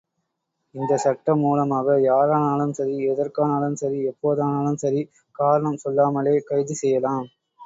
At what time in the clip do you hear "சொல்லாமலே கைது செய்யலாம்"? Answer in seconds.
5.85-7.25